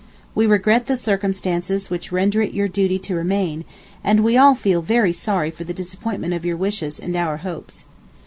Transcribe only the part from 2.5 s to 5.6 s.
your duty to remain, and we all feel very sorry